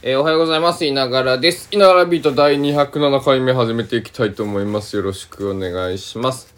[0.00, 0.84] えーおはようございます。
[0.84, 1.68] いながらです。
[1.72, 4.94] いながらビート第207回目始めていきたいと思います。
[4.94, 6.54] よろしくお願いします。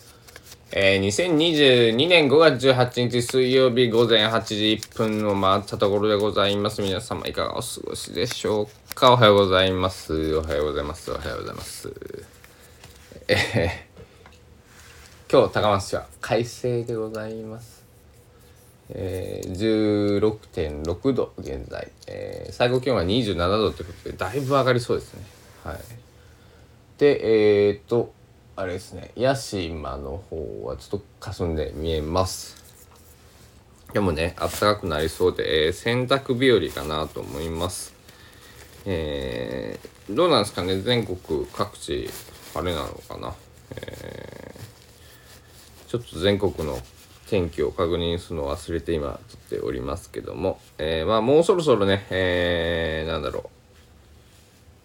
[0.73, 6.83] えー、2022年5月18日水曜日午前8時1分を回ったところでございます。
[6.83, 9.15] 皆様いかがお過ごしでしょうか？
[9.15, 10.37] おはようございます。
[10.37, 11.11] おはようございます。
[11.11, 11.91] おはようございます。
[13.27, 17.90] えー、今日高松市は快晴でございます。
[18.93, 25.23] えー、16.6度現在、えー最高気温は27度ということでだいぶ上がりそうですね。
[25.65, 25.79] はい。
[26.99, 28.13] でえー、っと
[28.57, 29.13] あれですね。
[29.17, 32.57] 屋島の方はちょっと霞んで見えます。
[33.93, 37.95] でもね暖かくなりそうで、えー洗濯日和かなと思います。
[38.87, 40.81] えー、どうなんですかね？
[40.81, 42.11] 全国各地
[42.55, 43.35] 晴れなのかな？
[43.77, 44.61] えー
[45.89, 46.79] ちょっと全国の
[47.31, 53.49] 天気を確認するのを忘れて今撮っておりますけども、えーまあもうそろそろね、えー、なんだろ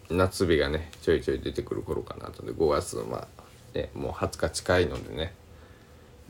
[0.10, 0.16] う。
[0.16, 2.46] 夏日がねちょいちょい出てくる頃かなと。
[2.46, 3.44] で5月のまあ、
[3.74, 5.34] ね、もう20日近いのでね、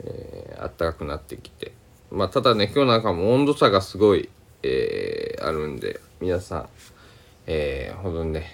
[0.00, 1.72] えー、暖かくなってきて。
[2.10, 4.30] まあただね今日なんかも温度差がすごい、
[4.62, 6.68] えーあるんで皆さん、
[7.46, 8.46] えー、ほどにね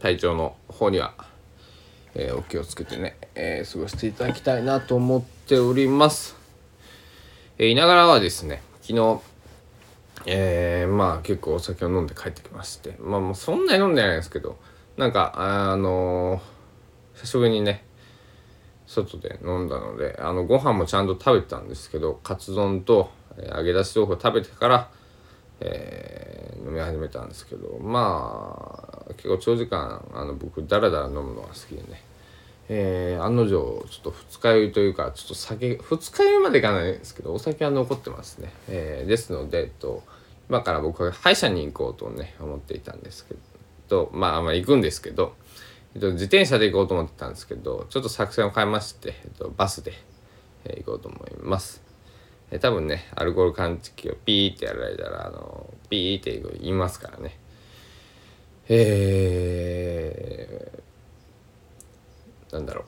[0.00, 1.14] 体調の方には
[2.14, 6.37] えーお気をつけてね、えー過ごしていただきたいなと思っております。
[7.58, 9.20] えーいながらはですね、昨日、
[10.26, 14.58] えーまあ結構お酒を飲んで帰ってきまして、まあもうそんなに飲んでないんですけど、
[14.96, 16.58] なんか、あのー
[17.18, 17.84] 久しぶりにね、
[18.86, 24.90] 外で飲んだので、あの、ご飯もちゃんと食べてたんですけど、カツ丼と、え揚げ出し豆腐を食べてから、
[25.60, 32.02] えー飲み始めたんですけどまあ結構長時間あの僕ダラダラ飲むのが好きでね、
[32.68, 40.02] えー案の定ちょっと二日酔いというかちょっと酒二日酔いまでいかないんですけどお酒は残ってますね、えーですので、えっと、
[40.48, 43.34] 今から僕は歯医者に行こうとね思っていたんですけ
[43.88, 45.34] どまあまあ行くんですけど、
[45.94, 49.92] えっと、自転車で行こうと思ってたんですけどちょっと作戦を変えまして、えっと、バスで、
[50.64, 51.82] えー行こうと思います。
[52.50, 57.38] えー多分ねアルコール感知器をピーってやられたらあのピーって言いますからね
[58.70, 60.80] えー、
[62.52, 62.84] なんだろ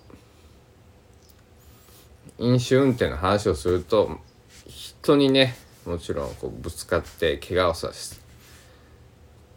[2.38, 2.44] う。
[2.44, 4.18] 飲酒運転の話をすると
[4.66, 5.54] 人にね
[5.84, 8.16] もちろんこうぶつかって怪我をさせ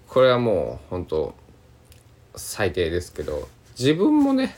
[0.08, 1.34] これはもう本当
[2.36, 3.48] 最低ですけど
[3.80, 4.56] 自分もね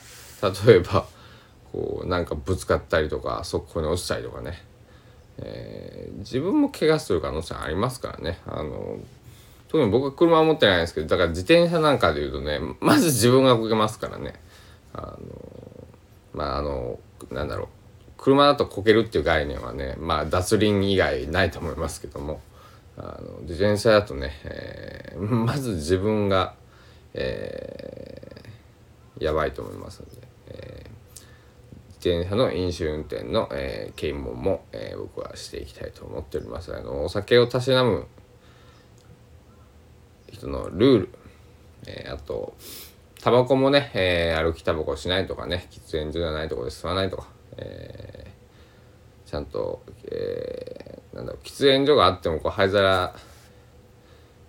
[0.66, 1.06] 例えば
[1.72, 4.62] こうなんかぶつかったりとか速攻に落ちたりとかね
[5.38, 8.38] えー自分も怪我する可能性ありますからね。
[8.46, 8.98] あの
[9.68, 14.34] 特に僕は車は持ってないんですけどだから自転車なんかで言うとねまず自分がこけますからね。
[14.96, 15.18] あの
[16.34, 16.98] まああの
[17.30, 17.68] なんだろう。
[18.18, 22.40] 車だとこけるっていう概念はねまあ脱輪以外ないと思いますけども。
[22.98, 26.54] あの自転車だとね、えー まず自分が、
[27.14, 28.46] えー
[29.18, 30.90] やばいと思いますので、えー
[31.98, 36.74] 自転車の飲酒運転の、えー啓蒙も、えー僕はしていきたいと思っております。
[36.74, 38.06] あのお酒をたしなむ
[40.32, 41.08] 人のルール、
[41.86, 42.54] えーあと
[43.26, 47.26] タバコもね、えー歩きタバコしないとかね喫煙所じゃないところで吸わないとか、
[47.56, 49.82] えーちゃんと、
[50.12, 53.16] えーなんだろう喫煙所があってもこう灰皿、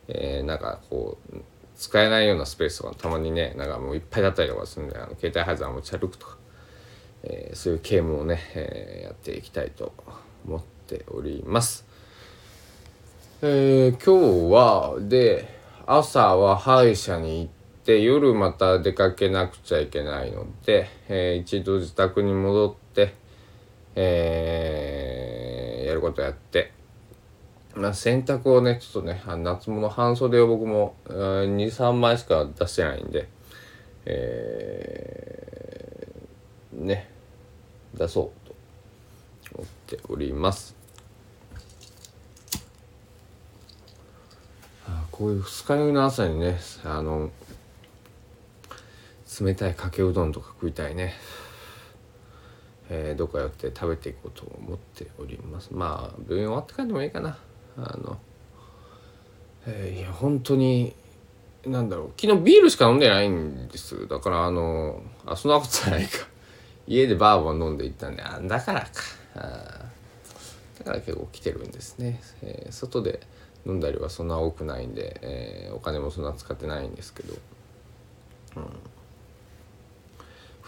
[0.09, 1.37] えーなんかこう
[1.75, 6.37] 使えないようなスペースとかたまにねなんかもういっぱいだったりとかするんであの携帯灰皿持ち歩くとか
[7.23, 9.91] えーそういうゲームをね、えーやっていきたいと
[10.47, 11.83] 思っております。
[13.41, 15.47] えー今日はで
[15.87, 17.56] 朝は歯医者に行って
[17.93, 23.15] 夜また出かけなくちゃいけないので、えー一度自宅に戻って、
[23.95, 26.73] えーやることやって、
[27.73, 33.29] まあ、洗濯をねちょっとねあ夏物半袖を僕も23枚しか出してないんで、
[34.05, 37.09] えーね
[37.93, 38.55] 出そうと
[39.55, 40.75] 思っております。
[45.17, 47.31] こういう二日酔いの朝にねあの
[49.41, 51.13] 冷たいかけうどんとか食いたいね。
[52.89, 55.69] えーどっか寄って食べていこうと思っております。
[55.71, 57.37] まあ病院終わってからでもいいかな。
[57.77, 58.17] あの、
[59.65, 60.95] えーいや本当に
[61.65, 62.11] なんだろう。
[62.19, 64.07] 昨日ビールしか飲んでないんです。
[64.07, 66.27] だからあのあそんなことないか。
[66.87, 68.87] 家でバーボン飲んでいったんであだからか。
[69.35, 69.85] あ
[70.79, 73.19] だから結構来てるんですね、えー外で
[73.65, 77.33] 飲んだりはそんな多くないんで、えーお金もそんな使ってないんですけど、
[78.55, 78.63] うん、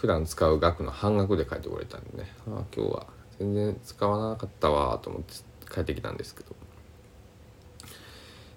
[0.00, 2.32] 普段使う額の半額で帰ってこれたんでね。
[2.46, 3.06] あ今日は
[3.38, 5.34] 全然使わなかったわと思って
[5.70, 6.56] 帰ってきたんですけど。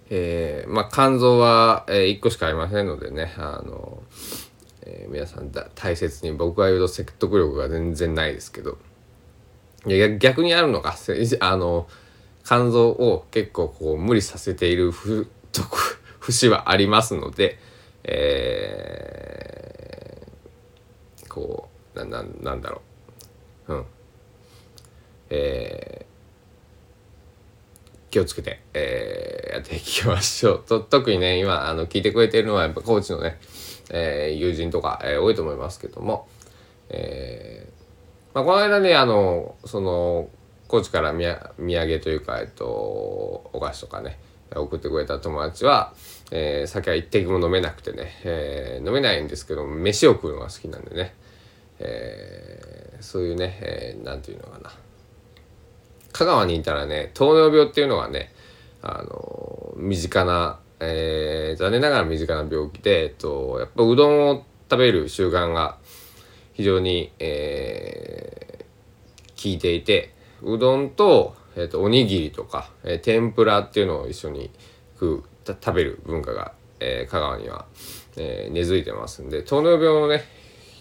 [0.09, 3.33] えー、まあ肝臓は、え、1個しかありませんのでね。
[3.35, 4.01] あの、
[4.83, 8.77] えー、皆さんだ大切に僕が言うと説得力が全然ないですけど。
[9.85, 10.95] いや逆にあるのか。
[11.41, 11.89] あの
[12.45, 15.61] 肝臓を結構こう無理させているふ と
[16.21, 17.59] 節はありますので、
[18.05, 19.72] えー、
[21.33, 22.81] こうなななんだろ
[23.67, 23.73] う。
[23.73, 23.85] うん。
[25.29, 30.63] えー、気をつけて、えー、やっていきましょう。
[30.63, 33.39] と特にね今あの聞いてくれてるのはやっぱコーチのね、
[33.89, 36.27] えー、友人とか、えー、多いと思いますけども、
[36.89, 40.29] えーまあ、この間ねあのその
[40.67, 44.19] 高知から土産というか、えっと、お菓子とかね
[44.55, 45.93] 送ってくれた友達は、
[46.31, 51.13] えー、酒は一滴も飲めなくてね、えー、飲めないんですけど飯を食うのが好きなんでね、
[51.83, 54.71] えー、そういうね、えー、なんていうのかな。
[56.13, 58.31] 香川にいたらね糖尿病っていうのがね
[58.83, 65.77] あの身近な、えー、残念ながら身近な病気で、えっと、やっぱうどんを食べる習慣が
[66.53, 70.13] 非常に、えー、効いていて
[70.43, 74.51] うどんと,、えーと、おにぎりとか、えー、天ぷらっていうのを一緒に
[74.93, 77.65] 食う食べる文化が、えー、香川には、
[78.17, 80.23] えー、根付いてますんで糖尿病のね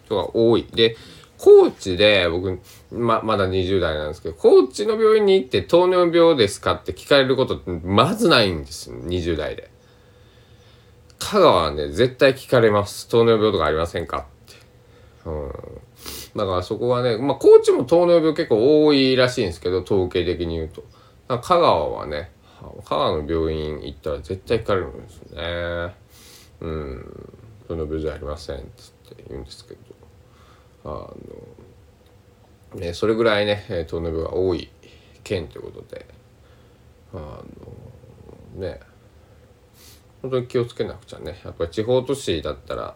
[0.04, 0.66] 人が多い。
[0.72, 0.96] で
[1.38, 2.60] 高知で僕
[2.92, 9.70] ままだ20代なんですけど高知の病院に行って糖尿病ですかって聞かれることってまずないんですよ20代で。
[11.18, 13.08] 香川はね絶対聞かれます。
[13.08, 14.56] 糖尿病とかありませんかって。
[15.28, 15.52] うん。
[16.36, 20.84] だからそこはね、まあ、高知も糖尿病結構多いらしいんですけど、統計的に言うと。
[21.28, 22.30] 香川はね、
[22.84, 25.94] 香川の病院行ったら絶対聞かれるんですよね。
[26.60, 27.28] うん、
[27.68, 28.68] 糖尿病じゃありませんって
[29.28, 29.80] 言うんですけど、
[30.84, 30.88] あ
[32.74, 34.70] の、ね、それぐらいね、糖尿病が多い
[35.24, 36.06] 県ということで、
[37.12, 38.80] あの、ね、
[40.22, 41.40] 本当に気をつけなくちゃね。
[41.44, 42.94] やっぱり地方都市だったらやっ、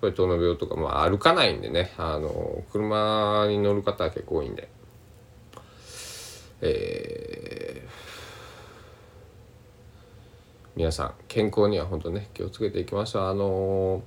[0.00, 4.68] ぱり糖尿病とか、まあ、歩かないんでねあの車に乗る方は結構多いんで
[6.62, 7.88] えー、
[10.74, 14.02] 皆さん健康には本当ね気をつけていきましょうあの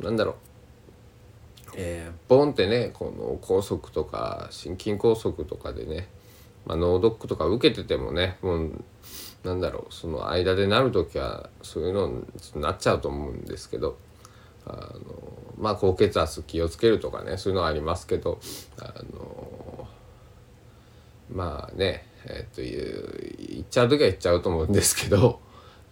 [0.00, 0.51] ー、なんだろう
[1.74, 6.08] えー、ボンってねこの梗塞とか心筋梗塞とかでね、
[6.66, 8.84] まあ、脳ドックとか受けててもねもう
[9.44, 13.96] なんだろうその間でなる時はそういうのになっちゃうと思うんですけど
[14.66, 14.98] あの
[15.58, 18.38] まあ高血圧気をつけるとかねそういうのはありますけど
[18.78, 19.88] あの
[21.30, 25.40] まあねえっと言っちゃう時は言っちゃうと思うんですけど、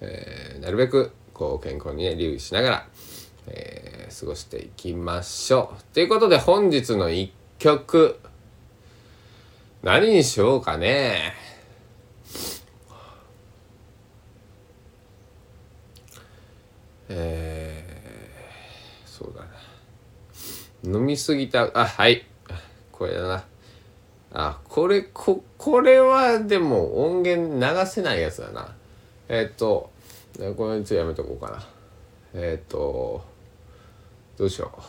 [0.01, 2.89] えー、なるべくこう健康にね留意しながら、
[3.47, 5.95] えー、過ごしていきましょう。
[5.95, 8.19] ということで本日の一曲。
[9.83, 11.35] 何にしようかね。
[17.09, 17.81] えー
[19.21, 19.43] そうだ
[20.93, 20.99] な。
[20.99, 21.71] 飲みすぎた。
[21.75, 22.25] あはい。
[22.91, 23.45] これだな。
[24.33, 28.75] あこれここれはでも音源流せないやつだな。
[29.29, 29.91] えっ、ー、と
[30.57, 31.67] これについてやめとこうかな。
[32.33, 33.23] えっ、ー、と
[34.41, 34.81] どうしよう。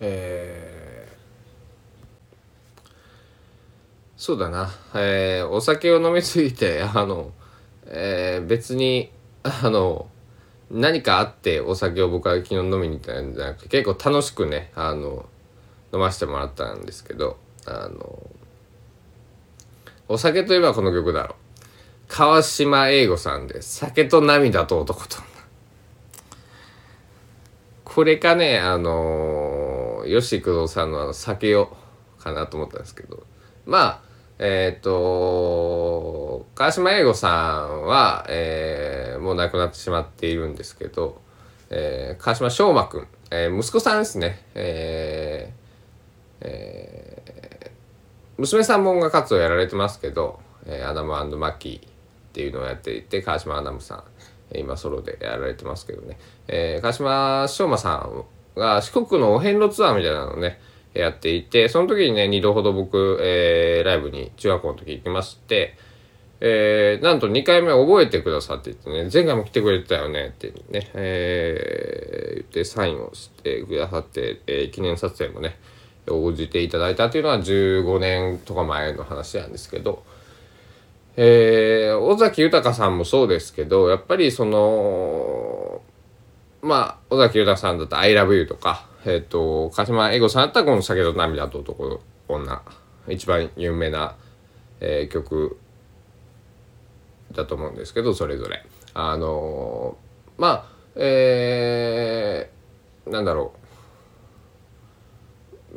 [0.00, 2.90] えー、
[4.16, 7.32] そうだな、えー、お酒を飲みすぎて あの、
[7.84, 9.10] えー、別に
[9.42, 10.08] あの
[10.70, 15.28] 何かあってお酒を僕は昨日飲みに行ったんじゃなくて結構楽しくねあの
[15.92, 17.36] 飲ませてもらったんですけど
[17.66, 18.30] あの
[20.08, 21.36] お酒といえばこの曲だろ。
[21.36, 21.47] う
[22.18, 25.18] 川島英吾さんで「酒と涙と男と」
[27.84, 31.76] これかねあの吉幾三さんのあの酒を
[32.18, 33.22] かなと思ったんですけど。
[33.66, 34.00] まあ
[34.40, 41.20] えっ、ー、と、川島英吾さんは、えー、もう亡くなってしまっているんですけど、
[41.70, 47.70] えー、川島翔馬くん、えー、息子さんですね、えーえー、
[48.38, 51.97] 娘さんも音楽活動やられてますけど、えー、アダムマッキー。
[52.28, 54.04] っていうのをやっていて、川島アダムさ
[54.52, 58.24] ん、今ソロでやられてますけどね、えー、川島翔馬さん
[58.58, 60.60] が四国のお遍路ツアーみたいなのをね、
[60.94, 65.76] やっていて、その時にね、2度ほど僕、えー、ライブに中学校の時行きまして、
[66.40, 75.58] えー、なんと2回目覚えてくださって言ってね、前回も来てくれてたよねってね、えー、言ってサインをしてくださって、えー、記念撮影もね、
[76.08, 80.04] 応じていただいたというのは15年とか前の話なんですけど、
[81.20, 85.82] えー、尾崎豊さんもそうですけど、やっぱりその、
[86.62, 92.62] まあ、尾崎豊さんだったら I love you とか、えっ、ー、と、鹿島英語さんだったらこの酒と涙と男、女、
[93.08, 94.14] 一番有名な、
[94.78, 95.58] えー、曲
[97.32, 98.64] だと思うんですけどそれぞれ。
[98.94, 103.57] あのー、まあえー、なんだろう。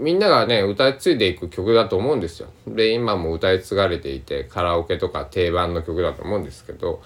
[0.02, 2.50] みんながね歌い継いでいく曲だと思うんですよ。
[2.68, 7.02] で今も歌い継がれていてカラオケとか定番の曲だと思うんですけど、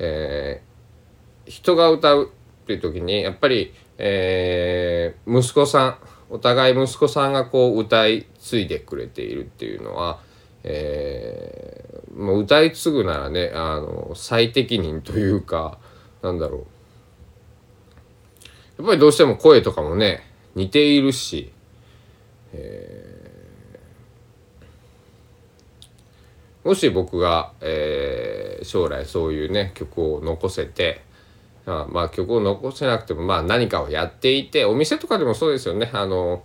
[0.00, 2.32] えー、人が歌う
[2.64, 10.18] っていう時にやっぱり、えー、息子さんお互い息子さんがこう歌い継いでくれているっていうのは、
[10.64, 15.78] えー、もう歌い継ぐならねあの最適任というか
[16.22, 16.60] なんだろう
[18.78, 20.22] やっぱりどうしても声とかもね
[20.56, 21.52] 似ているし、
[22.52, 31.02] えー、もし僕が、えー、将来そういうね曲を残せて
[31.66, 36.42] あまあ曲を残せなくてもまあ何かをやっていてお店とかでもそうですよねあの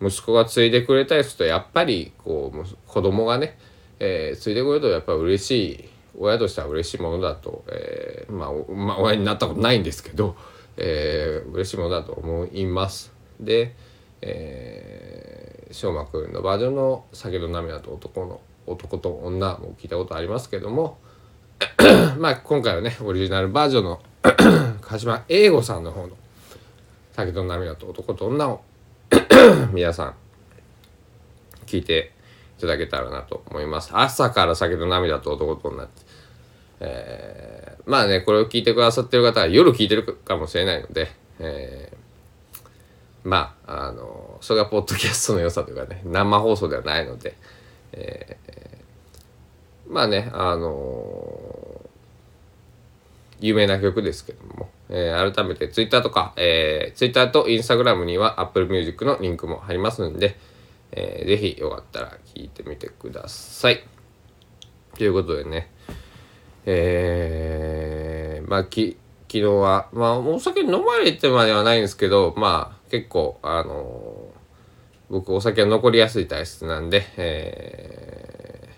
[0.00, 3.56] 息子が継いでくれたりするとやっぱりこう子供がね、
[4.00, 10.36] えー、継いでくれるとやっぱり嬉しい親としては嬉しいものだと、えー、まあ、まあ、親になったことないんですけど、
[10.76, 13.12] えー、嬉しいものだと思います。
[13.40, 13.74] で、
[14.20, 15.41] えー、
[15.72, 20.98] 翔馬くんのバージョンの「酒と涙と男の男と女」も聞いたことありますけども
[22.18, 24.00] まあ今回はねオリジナルバージョンの
[24.80, 26.10] 鹿島英吾さんの方の
[27.12, 28.62] 「酒と涙と男と女」を
[29.72, 30.14] 皆さん
[31.66, 32.12] 聞いて
[32.58, 33.90] いただけたらなと思います。
[33.92, 36.02] 朝から酒と涙と男と女って、
[36.80, 41.10] えー、まあねこれを聞いてくださってる方は夜聞いてるかもしれないので、
[41.40, 42.68] えー、
[43.24, 47.36] まああのそれがポッドキャストの良さというかね生放送ではないので、
[47.92, 51.80] えー、まあねあの
[53.40, 60.36] 有名な曲ですけども、えー、改めて Twitter とか、えー、Twitter と Instagram には Apple Music のリンクも貼りますんで、
[60.90, 63.84] えー、ぜひよかったら聴いてみてください。
[64.96, 65.70] ということでね、
[66.66, 68.96] えー、まあき
[69.32, 74.11] 昨日は、まあお酒飲まれてまではないんですけど、まあ結構、あのー、
[75.12, 78.72] 僕お酒は残りやすい体質なんで、えー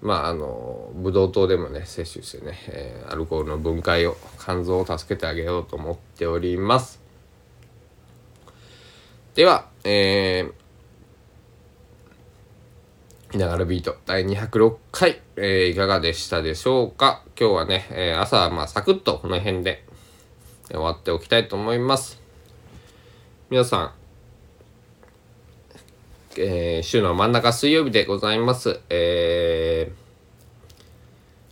[0.00, 7.00] まああのブドウ糖でもね摂取してね、えー、アルコールの分解を肝臓を助けてあげようと思っております。
[9.34, 17.24] ではえー、ながらビート第206回、えー、いかがでしたでしょうか？
[17.36, 19.84] 今日はね、えー、朝はまあサクッとこの辺で
[20.68, 22.22] 終わっておきたいと思います。
[23.50, 23.97] 皆さん
[26.40, 28.80] えー、週の真ん中水曜日でございます。
[28.90, 29.90] え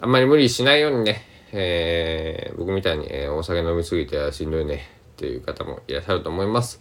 [0.00, 6.80] ー、あんまり無理しないようにね、えー、僕みたいに、えー、お酒飲みすぎてしんどいねっていう方もいらっしゃると思います。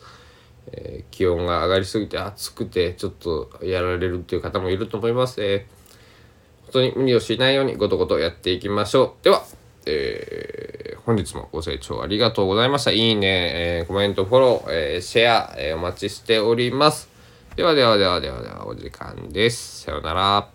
[0.68, 5.44] えー、気温が上がりすぎて暑くてちょっとやられるっていう方もいると思います。
[5.44, 9.24] えー、本当に無理をしないようにごとごとやっていきましょう。
[9.24, 9.44] では、
[9.88, 12.92] えー、本日もご清聴ありがとうございました。
[12.92, 17.15] いいね、えー、コメント、フォロー、えー、シェア、えー、お待ちしております。
[17.56, 19.84] ではではではではではお時間です。
[19.84, 20.55] さようなら。